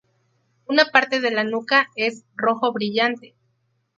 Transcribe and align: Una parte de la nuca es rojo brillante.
Una 0.65 0.85
parte 0.85 1.19
de 1.21 1.29
la 1.29 1.43
nuca 1.43 1.89
es 1.95 2.25
rojo 2.35 2.73
brillante. 2.73 3.35